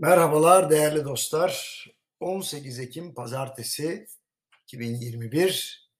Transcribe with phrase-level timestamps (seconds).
[0.00, 1.84] Merhabalar değerli dostlar.
[2.20, 4.06] 18 Ekim Pazartesi
[4.62, 5.90] 2021.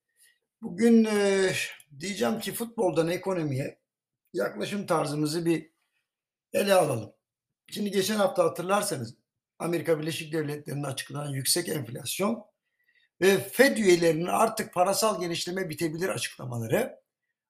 [0.63, 1.51] Bugün e,
[2.01, 3.79] diyeceğim ki futboldan ekonomiye
[4.33, 5.71] yaklaşım tarzımızı bir
[6.53, 7.13] ele alalım.
[7.71, 9.15] Şimdi geçen hafta hatırlarsanız
[9.59, 12.45] Amerika Birleşik Devletleri'nin açıklanan yüksek enflasyon
[13.21, 17.01] ve Fed üyelerinin artık parasal genişleme bitebilir açıklamaları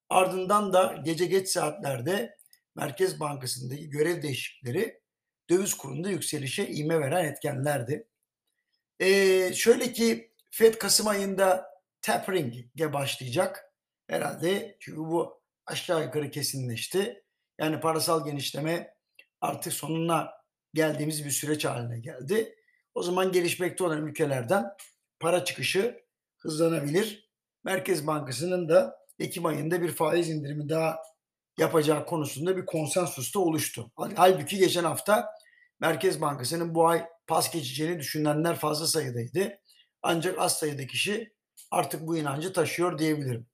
[0.09, 2.37] ardından da gece geç saatlerde
[2.77, 5.08] Merkez Bankası'ndaki görev değişiklikleri
[5.51, 8.07] döviz kurunda yükselişe ivme veren etkenlerdi.
[9.01, 11.67] Ee, şöyle ki Fed Kasım ayında
[12.03, 13.73] tapering'e başlayacak.
[14.07, 17.23] Herhalde çünkü bu aşağı yukarı kesinleşti.
[17.59, 18.95] Yani parasal genişleme
[19.41, 20.31] artık sonuna
[20.75, 22.55] geldiğimiz bir süreç haline geldi.
[22.95, 24.67] O zaman gelişmekte olan ülkelerden
[25.21, 26.05] para çıkışı
[26.39, 27.31] hızlanabilir.
[27.65, 30.99] Merkez Bankası'nın da Ekim ayında bir faiz indirimi daha
[31.59, 33.91] yapacağı konusunda bir konsensus da oluştu.
[34.17, 35.29] Halbuki geçen hafta
[35.81, 39.59] Merkez Bankası'nın bu ay pas geçeceğini düşünenler fazla sayıdaydı.
[40.03, 41.33] Ancak az sayıda kişi
[41.71, 43.47] artık bu inancı taşıyor diyebilirim.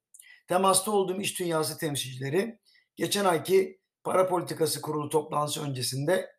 [0.47, 2.59] Temasta olduğum iş dünyası temsilcileri
[2.95, 6.35] geçen ayki para politikası kurulu toplantısı öncesinde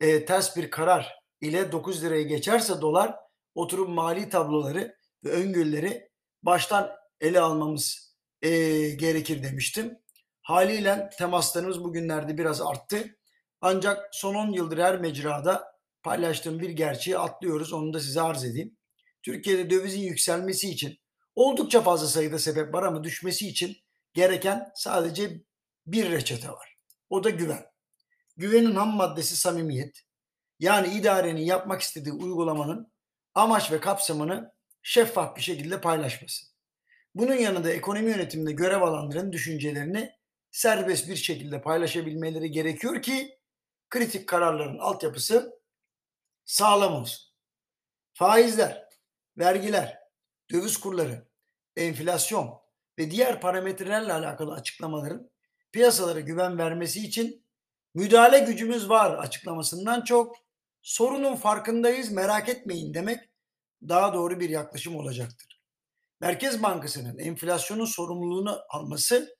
[0.00, 3.16] e, ters bir karar ile 9 liraya geçerse dolar
[3.54, 6.10] oturum mali tabloları ve öngörüleri
[6.42, 6.90] baştan
[7.20, 8.50] ele almamız e,
[8.90, 9.98] gerekir demiştim.
[10.42, 13.18] Haliyle temaslarımız bugünlerde biraz arttı.
[13.60, 17.72] Ancak son 10 yıldır her mecrada paylaştığım bir gerçeği atlıyoruz.
[17.72, 18.76] Onu da size arz edeyim.
[19.22, 20.98] Türkiye'de dövizin yükselmesi için
[21.34, 23.76] oldukça fazla sayıda sebep var ama düşmesi için
[24.14, 25.42] gereken sadece
[25.86, 26.76] bir reçete var.
[27.10, 27.66] O da güven.
[28.36, 30.00] Güvenin ham maddesi samimiyet.
[30.58, 32.92] Yani idarenin yapmak istediği uygulamanın
[33.34, 34.52] amaç ve kapsamını
[34.82, 36.46] şeffaf bir şekilde paylaşması.
[37.14, 40.10] Bunun yanında ekonomi yönetiminde görev alanların düşüncelerini
[40.50, 43.38] serbest bir şekilde paylaşabilmeleri gerekiyor ki
[43.90, 45.60] kritik kararların altyapısı
[46.44, 47.30] sağlam olsun.
[48.12, 48.88] Faizler,
[49.38, 49.98] vergiler,
[50.52, 51.28] döviz kurları,
[51.76, 52.60] enflasyon
[52.98, 55.30] ve diğer parametrelerle alakalı açıklamaların
[55.72, 57.46] piyasalara güven vermesi için
[57.94, 60.36] müdahale gücümüz var açıklamasından çok
[60.82, 63.30] sorunun farkındayız merak etmeyin demek
[63.88, 65.60] daha doğru bir yaklaşım olacaktır.
[66.20, 69.39] Merkez Bankası'nın enflasyonun sorumluluğunu alması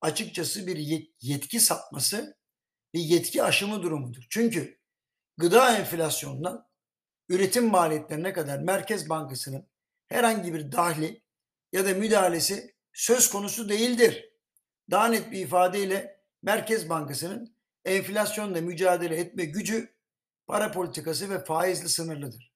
[0.00, 2.36] açıkçası bir yetki satması
[2.94, 4.26] bir yetki aşımı durumudur.
[4.30, 4.78] Çünkü
[5.36, 6.68] gıda enflasyonundan
[7.28, 9.68] üretim maliyetlerine kadar Merkez Bankası'nın
[10.08, 11.22] herhangi bir dahli
[11.72, 14.30] ya da müdahalesi söz konusu değildir.
[14.90, 19.94] Daha net bir ifadeyle Merkez Bankası'nın enflasyonla mücadele etme gücü
[20.46, 22.52] para politikası ve faizli sınırlıdır.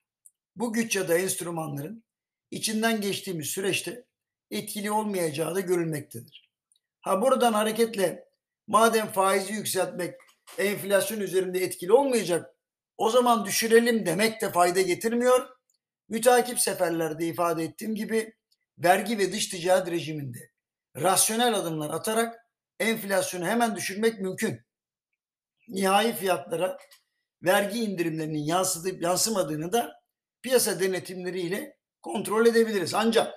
[0.56, 2.04] Bu güç ya da enstrümanların
[2.50, 4.04] içinden geçtiğimiz süreçte
[4.50, 6.43] etkili olmayacağı da görülmektedir.
[7.04, 8.28] Ha buradan hareketle
[8.66, 10.14] madem faizi yükseltmek
[10.58, 12.54] enflasyon üzerinde etkili olmayacak.
[12.96, 15.48] O zaman düşürelim demek de fayda getirmiyor.
[16.08, 18.34] Mütakip seferlerde ifade ettiğim gibi
[18.78, 20.38] vergi ve dış ticaret rejiminde
[20.96, 22.36] rasyonel adımlar atarak
[22.80, 24.60] enflasyonu hemen düşürmek mümkün.
[25.68, 26.78] Nihai fiyatlara
[27.42, 29.92] vergi indirimlerinin yansıdıp yansımadığını da
[30.42, 32.94] piyasa denetimleriyle kontrol edebiliriz.
[32.94, 33.34] Ancak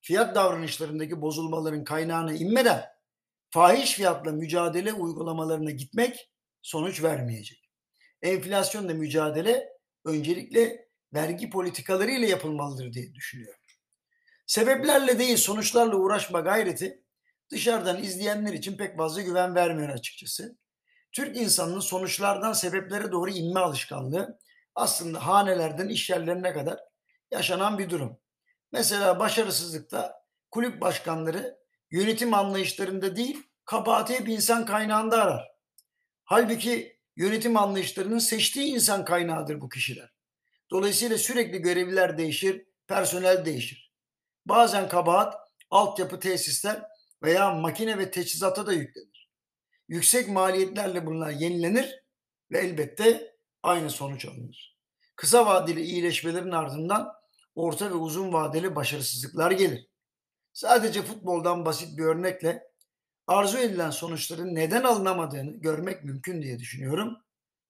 [0.00, 2.95] fiyat davranışlarındaki bozulmaların kaynağına inmeden
[3.56, 6.30] fahiş fiyatla mücadele uygulamalarına gitmek
[6.62, 7.70] sonuç vermeyecek.
[8.22, 9.68] Enflasyonla mücadele
[10.04, 13.60] öncelikle vergi politikaları ile yapılmalıdır diye düşünüyorum.
[14.46, 17.02] Sebeplerle değil sonuçlarla uğraşma gayreti
[17.50, 20.58] dışarıdan izleyenler için pek fazla güven vermiyor açıkçası.
[21.12, 24.38] Türk insanının sonuçlardan sebeplere doğru inme alışkanlığı
[24.74, 26.78] aslında hanelerden iş yerlerine kadar
[27.30, 28.18] yaşanan bir durum.
[28.72, 35.48] Mesela başarısızlıkta kulüp başkanları yönetim anlayışlarında değil kabahati hep insan kaynağında arar.
[36.24, 40.12] Halbuki yönetim anlayışlarının seçtiği insan kaynağıdır bu kişiler.
[40.70, 43.92] Dolayısıyla sürekli görevliler değişir, personel değişir.
[44.46, 45.34] Bazen kabahat
[45.70, 46.82] altyapı tesisler
[47.22, 49.30] veya makine ve teçhizata da yüklenir.
[49.88, 52.04] Yüksek maliyetlerle bunlar yenilenir
[52.50, 54.76] ve elbette aynı sonuç alınır.
[55.16, 57.12] Kısa vadeli iyileşmelerin ardından
[57.54, 59.86] orta ve uzun vadeli başarısızlıklar gelir.
[60.56, 62.62] Sadece futboldan basit bir örnekle
[63.26, 67.16] arzu edilen sonuçların neden alınamadığını görmek mümkün diye düşünüyorum.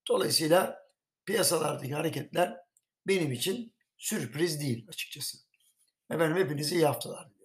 [0.09, 0.79] Dolayısıyla
[1.25, 2.57] piyasalardaki hareketler
[3.07, 5.39] benim için sürpriz değil açıkçası.
[6.11, 7.36] Efendim hepinize iyi haftalar.